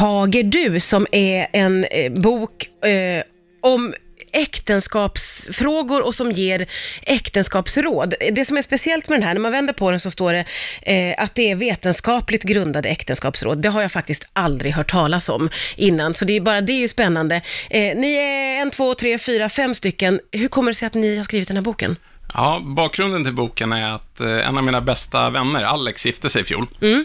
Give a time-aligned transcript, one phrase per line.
[0.00, 3.22] Tager du som är en eh, bok eh,
[3.60, 3.94] om
[4.32, 6.66] äktenskapsfrågor och som ger
[7.02, 8.14] äktenskapsråd.
[8.32, 10.44] Det som är speciellt med den här, när man vänder på den så står det
[10.82, 13.62] eh, att det är vetenskapligt grundade äktenskapsråd.
[13.62, 16.80] Det har jag faktiskt aldrig hört talas om innan, så det är bara det är
[16.80, 17.36] ju spännande.
[17.70, 20.20] Eh, ni är en, två, tre, fyra, fem stycken.
[20.32, 21.96] Hur kommer det sig att ni har skrivit den här boken?
[22.34, 26.42] Ja, bakgrunden till boken är att eh, en av mina bästa vänner, Alex, gifte sig
[26.42, 26.66] i fjol.
[26.82, 27.04] Mm.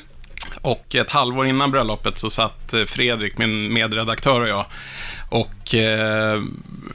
[0.62, 4.66] Och ett halvår innan bröllopet så satt eh, Fredrik, min medredaktör och jag
[5.30, 6.42] och eh,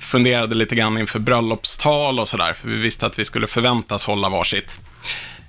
[0.01, 4.29] funderade lite grann inför bröllopstal och sådär, för vi visste att vi skulle förväntas hålla
[4.29, 4.81] varsitt.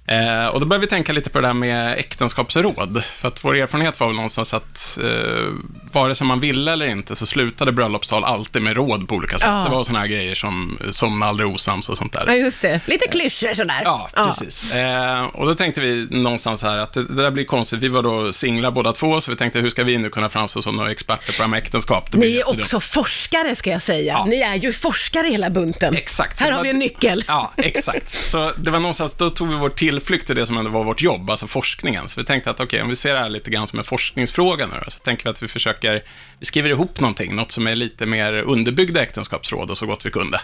[0.08, 3.04] Eh, och då började vi tänka lite på det där med äktenskapsråd.
[3.04, 5.54] För att vår erfarenhet var väl någonstans att eh,
[5.92, 9.50] vare sig man ville eller inte så slutade bröllopstal alltid med råd på olika sätt.
[9.50, 9.64] Ja.
[9.64, 12.24] Det var sådana här grejer som somna aldrig osams och sånt där.
[12.28, 12.88] Ja, just det.
[12.88, 13.82] Lite klyschor sådär.
[13.86, 14.74] Ja, precis.
[14.74, 17.80] Eh, och då tänkte vi någonstans här att det, det där blir konstigt.
[17.80, 20.62] Vi var då singlar båda två, så vi tänkte hur ska vi nu kunna framstå
[20.62, 22.12] som några experter på det här med äktenskap?
[22.12, 24.14] Det Ni är också forskare ska jag säga.
[24.14, 24.26] Ja.
[24.26, 25.96] Ni är ju forskare hela bunten.
[25.96, 26.40] Exakt.
[26.40, 27.24] Här har vi en nyckel.
[27.28, 28.10] Ja, exakt.
[28.10, 31.02] Så det var någonstans, då tog vi vår tillflykt till det som ändå var vårt
[31.02, 32.10] jobb, alltså forskningen.
[32.10, 34.68] Så vi tänkte att okej, om vi ser det här lite grann som en forskningsfråga
[34.68, 36.04] nu då, så tänker vi att vi försöker,
[36.40, 40.12] vi skriver ihop någonting, något som är lite mer underbyggda äktenskapsråd och så gott vi
[40.12, 40.42] kunde.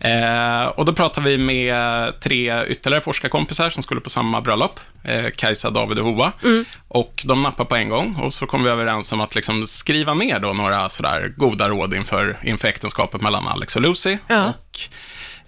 [0.00, 5.30] Eh, och då pratar vi med tre ytterligare forskarkompisar som skulle på samma bröllop, eh,
[5.36, 6.32] Kajsa, David och Hoa.
[6.88, 10.14] Och de nappar på en gång och så kom vi överens om att liksom skriva
[10.14, 14.18] ner då några sådär goda råd inför, inför äktenskapet mellan Alex och Lucy.
[14.28, 14.48] Ja.
[14.48, 14.80] Och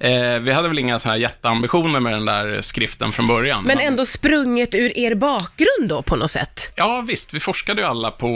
[0.01, 3.65] Eh, vi hade väl inga såna här jätteambitioner med den där skriften från början.
[3.65, 6.73] Men ändå sprunget ur er bakgrund då på något sätt.
[6.77, 7.35] Ja, visst.
[7.35, 8.29] Vi forskade ju alla på,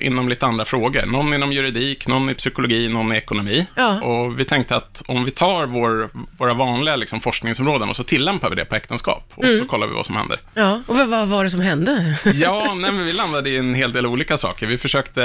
[0.00, 1.06] eh, inom lite andra frågor.
[1.06, 3.66] Någon inom juridik, någon i psykologi, någon i ekonomi.
[3.74, 4.00] Ja.
[4.00, 8.50] Och vi tänkte att om vi tar vår, våra vanliga liksom, forskningsområden och så tillämpar
[8.50, 9.32] vi det på äktenskap.
[9.34, 9.58] Och Mm.
[9.58, 10.38] så kollar vi vad som händer.
[10.54, 12.18] Ja, och vad, vad var det som hände?
[12.34, 14.66] Ja, nej, vi landade i en hel del olika saker.
[14.66, 15.20] Vi försökte,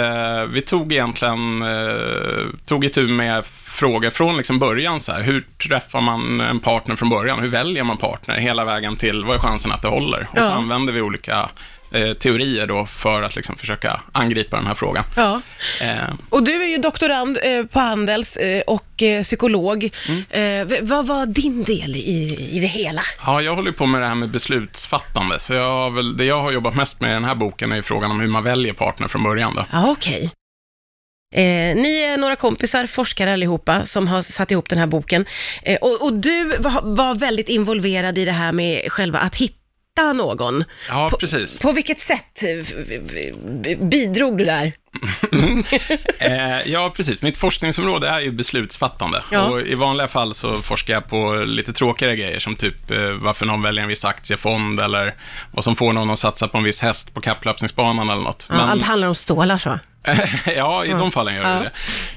[0.45, 6.01] vi tog egentligen, eh, tog itu med frågor från liksom början så här, hur träffar
[6.01, 7.39] man en partner från början?
[7.39, 8.37] Hur väljer man partner?
[8.37, 10.27] Hela vägen till, vad är chansen att det håller?
[10.31, 10.49] Och så Ja.
[10.53, 11.49] använder vi olika
[11.91, 15.03] eh, teorier då för att liksom försöka angripa den här frågan.
[15.15, 15.41] Ja.
[15.81, 19.89] Eh, Och du är ju doktorand eh, på Handels eh, och psykolog.
[20.33, 20.67] Mm.
[20.81, 23.01] Vad var din del i, i det hela?
[23.25, 26.51] Ja, jag håller på med det här med beslutsfattande, så jag väl, det jag har
[26.51, 29.07] jobbat mest med i den här boken är ju frågan om hur man väljer partner
[29.07, 29.53] från början.
[29.55, 29.65] Då.
[29.71, 30.31] Ja, okej.
[31.35, 35.25] Eh, ni är några kompisar, forskare allihopa, som har satt ihop den här boken.
[35.63, 39.58] Eh, och, och du var, var väldigt involverad i det här med själva att hitta
[40.15, 40.63] någon.
[40.89, 41.59] Ja, På- precis.
[41.59, 44.73] På vilket sätt eh, bidrog du där?
[46.19, 47.21] Eh, ja, precis.
[47.21, 49.23] Mitt forskningsområde är ju beslutsfattande.
[49.31, 49.41] Ja.
[49.43, 53.45] Och I vanliga fall så forskar jag på lite tråkigare grejer, som typ eh, varför
[53.45, 55.13] någon väljer en viss aktiefond, eller
[55.51, 58.47] vad som får någon att satsa på en viss häst på kapplöpningsbanan eller något.
[58.49, 59.79] Ja, Allt handlar om stålar så.
[60.57, 61.65] ja, i de fallen gör det Ja.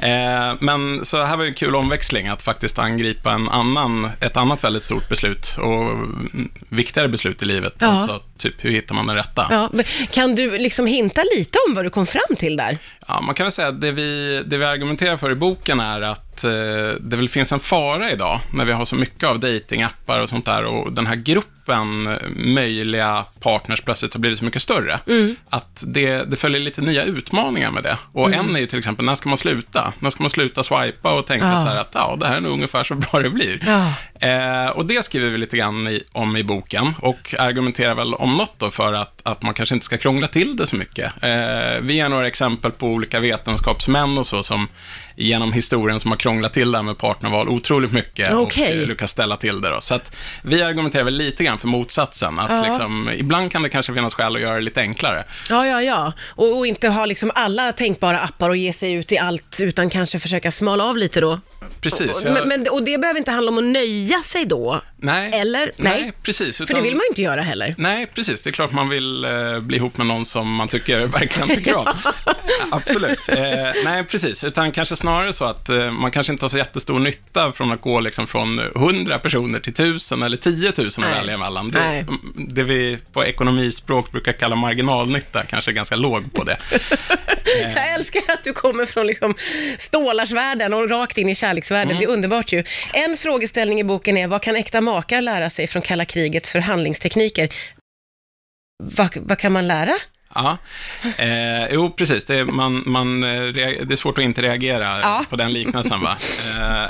[0.00, 0.48] det.
[0.50, 4.36] Eh, men så här var ju en kul omväxling, att faktiskt angripa en annan, ett
[4.36, 7.74] annat väldigt stort beslut och mm, viktigare beslut i livet.
[7.78, 7.86] Ja.
[7.86, 9.46] Alltså, typ hur hittar man den rätta?
[9.50, 9.70] Ja,
[10.10, 12.78] kan du liksom hinta lite om vad du kom fram till där?
[13.08, 16.00] Ja, man kan väl säga att det vi, det vi argumenterar för i boken är
[16.00, 16.50] att eh,
[17.00, 20.44] det väl finns en fara idag när vi har så mycket av datingappar och sånt
[20.46, 25.00] där och den här gruppen eh, möjliga partners plötsligt har blivit så mycket större.
[25.50, 27.98] Att det, det följer lite nya utmaningar med det.
[28.12, 29.92] Och en är ju till exempel, när ska man sluta?
[29.98, 31.56] När ska man sluta swipa och tänka Ja.
[31.56, 33.62] så här att ja, det här är nog ungefär så bra det blir.
[33.66, 33.92] Ja.
[34.28, 38.36] Eh, och det skriver vi lite grann i, om i boken och argumenterar väl om
[38.36, 41.12] något då för att, att man kanske inte ska krångla till det så mycket.
[41.22, 44.68] Eh, vi ger några exempel på olika vetenskapsmän och så som
[45.16, 48.72] genom historien som har krånglat till det här med partnerval otroligt mycket Okej.
[48.72, 49.70] och eh, lyckas ställa till det.
[49.70, 49.80] Då.
[49.80, 52.38] Så att vi argumenterar väl lite grann för motsatsen.
[52.38, 52.62] Att Ja.
[52.68, 55.24] liksom, ibland kan det kanske finnas skäl att göra det lite enklare.
[55.50, 56.12] Ja, ja, ja.
[56.28, 59.90] Och, och inte ha liksom alla tänkbara appar och ge sig ut i allt, utan
[59.90, 61.40] kanske försöka smala av lite då.
[61.80, 62.20] Precis.
[62.24, 65.72] Jag- men, men, och det behöver inte handla om att nöja sig då, nej, eller?
[65.76, 66.12] Nej.
[66.22, 66.56] precis.
[66.56, 67.74] För det utan- vill man ju inte göra heller.
[67.78, 68.40] Nej, precis.
[68.40, 71.74] Det är klart man vill eh, bli ihop med någon som man tycker verkligen tycker
[71.76, 71.86] om.
[72.70, 73.28] Absolut.
[73.28, 73.38] Eh,
[73.84, 74.44] nej, precis.
[74.44, 77.80] Utan kanske snarare så att eh, man kanske inte har så jättestor nytta från att
[77.80, 81.70] gå liksom från 100 personer till 1000 eller 10 000 att välja emellan.
[81.74, 82.04] Nej.
[82.34, 86.58] Det, det vi på ekonomispråk brukar kalla marginalnytta kanske är ganska låg på det.
[87.62, 89.34] Jag älskar att du kommer från liksom
[89.78, 91.98] stålarsvärlden och rakt in i kärleksvärlden.
[91.98, 92.64] Det är underbart ju.
[92.92, 97.48] En frågeställning i boken är, vad kan äkta makar lära sig från kalla krigets förhandlingstekniker?
[98.84, 99.94] Vad, vad kan man lära?
[100.34, 100.58] Ja,
[101.18, 102.24] eh, jo precis.
[102.24, 105.24] Det är, man, man, eh, det är svårt att inte reagera Ja.
[105.30, 106.00] på den liknelsen.
[106.00, 106.16] Va?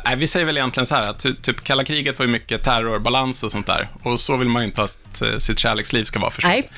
[0.07, 2.63] Eh, vi säger väl egentligen så här att ty, typ kalla kriget var ju mycket
[2.65, 3.89] terrorbalans och sånt där.
[4.03, 6.51] Och så vill man ju inte att eh, sitt kärleksliv ska vara förstås.
[6.51, 6.71] Nej.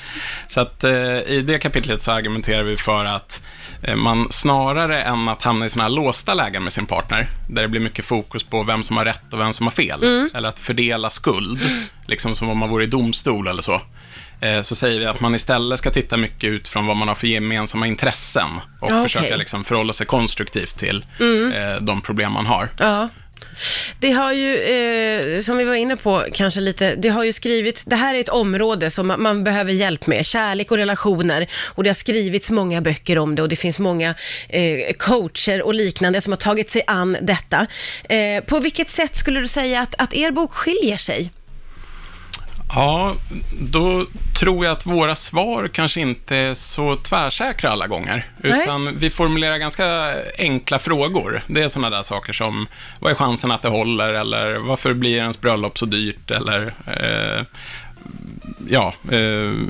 [0.47, 3.43] Så att eh, i det kapitlet så argumenterar vi för att
[3.83, 7.63] eh, man snarare än att hamna i sådana här låsta lägen med sin partner, där
[7.63, 10.49] det blir mycket fokus på vem som har rätt och vem som har fel, eller
[10.49, 11.71] att fördela skuld,
[12.07, 13.81] liksom som om man vore i domstol eller så,
[14.63, 17.87] så säger vi att man istället ska titta mycket utifrån vad man har för gemensamma
[17.87, 18.49] intressen
[18.81, 19.03] och okej.
[19.03, 22.69] försöka liksom förhålla sig konstruktivt till eh, de problem man har.
[22.79, 23.09] Ja.
[23.99, 27.85] Det har ju, eh, som vi var inne på kanske lite, det har ju skrivits,
[27.85, 31.47] det här är ett område som man, man behöver hjälp med, kärlek och relationer.
[31.67, 34.15] Och det har skrivits många böcker om det och det finns många
[34.49, 37.67] eh, coacher och liknande som har tagit sig an detta.
[38.09, 41.31] Eh, på vilket sätt skulle du säga att, att er bok skiljer sig?
[42.75, 43.15] Ja,
[43.61, 44.07] då
[44.39, 48.27] tror jag att våra svar kanske inte är så tvärsäkra alla gånger.
[48.37, 48.63] Nej.
[48.63, 51.43] Utan vi formulerar ganska enkla frågor.
[51.47, 52.67] Det är sådana där saker som,
[53.01, 54.09] vad är chansen att det håller?
[54.09, 56.31] Eller varför blir ens bröllop så dyrt?
[56.31, 57.45] Eller, eh,
[58.69, 59.19] ja, eh,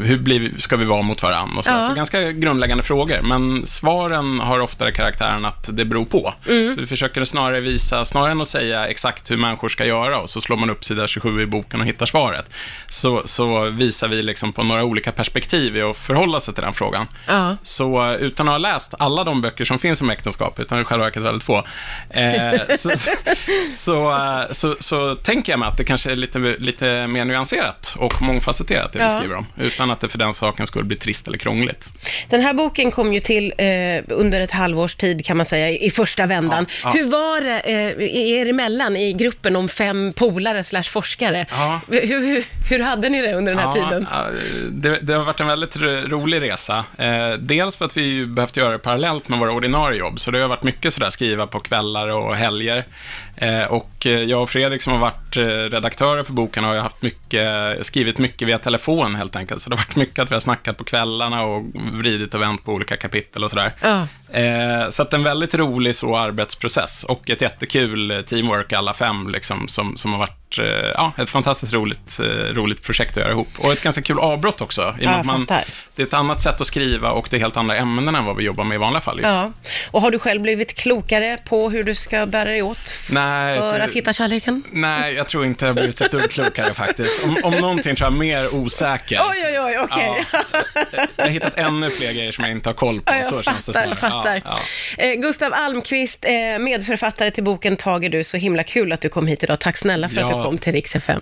[0.05, 1.59] hur blir, ska vi vara mot varandra?
[1.59, 1.83] Och så, Ja.
[1.83, 3.21] så ganska grundläggande frågor.
[3.23, 6.35] Men svaren har oftare karaktären att det beror på.
[6.49, 6.75] Mm.
[6.75, 10.31] Så vi försöker snarare visa, snarare än att säga exakt hur människor ska göra och
[10.31, 12.51] så slår man upp sida 27 i boken och hittar svaret.
[12.89, 16.73] Så, så visar vi liksom på några olika perspektiv i att förhålla sig till den
[16.73, 17.07] frågan.
[17.27, 17.57] Ja.
[17.63, 20.85] Så eh, utan att ha läst alla de böcker som finns om äktenskap, utan i
[20.85, 21.65] själva verket väldigt få,
[22.11, 22.91] eh, så,
[23.69, 27.95] så, eh, så, så tänker jag mig att det kanske är lite, lite mer nyanserat
[27.99, 29.05] och mångfacetterat det Ja.
[29.05, 31.89] vi skriver om, utan att det för den saken skulle bli trist eller krångligt.
[32.29, 33.67] Den här boken kom ju till eh,
[34.09, 36.67] under ett halvårs tid kan man säga, i, första vändan.
[36.85, 36.91] Ja.
[36.91, 41.47] Hur var det eh, er emellan i gruppen om fem polare slash forskare?
[41.89, 44.07] Hur, hur, hur hade ni det under den här tiden?
[44.71, 46.85] Det, det har varit en väldigt ro- rolig resa.
[46.99, 50.39] Eh, dels för att vi behövt göra det parallellt med våra ordinarie jobb, så det
[50.41, 52.85] har varit mycket sådär skriva på kvällar och helger.
[53.37, 56.81] Eh, och eh, jag och Fredrik som har varit eh, redaktörer för boken har ju
[56.81, 57.47] haft mycket,
[57.87, 58.74] skrivit mycket via telefon
[59.17, 59.63] helt enkelt.
[59.63, 62.65] Så det har varit mycket att vi har snackat på kvällarna och vridit och vänt
[62.65, 63.73] på olika kapitel och sådär.
[63.81, 64.07] Ja.
[64.35, 69.69] Eh, så att en väldigt rolig så arbetsprocess och ett jättekul teamwork alla fem liksom,
[69.69, 70.65] som, som har varit eh,
[70.95, 73.49] ja, ett fantastiskt roligt, eh, roligt projekt att göra ihop.
[73.59, 74.95] Och ett ganska kul avbrott också.
[75.01, 75.65] I Ja, man, fattar.
[75.95, 78.37] det är ett annat sätt att skriva och det är helt andra ämnen än vad
[78.37, 79.21] vi jobbar med i vanliga fall.
[79.21, 79.27] ju.
[79.27, 79.53] Ja.
[79.91, 83.79] Och har du själv blivit klokare på hur du ska bära dig åt Nej, för
[83.79, 84.63] det- att hitta kärleken?
[84.73, 87.25] Nej, jag tror inte jag har blivit ett dugg klokare faktiskt.
[87.25, 89.21] Om, om någonting tror jag mer osäker.
[89.31, 90.25] Oj, oj, oj, okej.
[90.33, 90.39] Ja.
[91.17, 93.13] Jag har hittat ännu fler grejer som jag inte har koll på.
[93.15, 94.24] Ja, så känns det fattar, snarare.
[94.25, 94.43] Fattar.
[94.45, 94.59] Ja,
[94.99, 95.05] ja.
[95.05, 99.27] Eh, Gustav Almqvist, eh, medförfattare till boken Tager du, så himla kul att du kom
[99.27, 99.61] hit idag.
[99.61, 101.21] Tack snälla för att du kom till Rix FM.